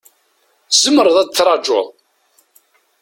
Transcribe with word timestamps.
Tzemreḍ 0.71 1.15
ad 1.21 1.29
trajuḍ. 1.35 1.87